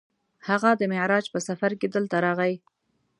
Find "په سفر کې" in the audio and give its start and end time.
1.33-1.87